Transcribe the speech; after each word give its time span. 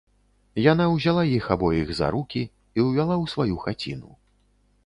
Яна 0.71 0.87
ўзяла 0.93 1.25
іх 1.33 1.49
абоіх 1.55 1.93
за 1.99 2.09
рукі 2.15 2.43
і 2.47 2.79
ўвяла 2.87 3.15
ў 3.23 3.33
сваю 3.35 3.55
хаціну 3.67 4.11